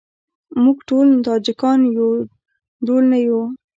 موږ 0.63 0.77
ټول 0.89 1.07
تاجیکان 1.27 1.79
یو 1.97 2.07
ډول 2.85 3.03
نه 3.11 3.17
یوو. 3.25 3.43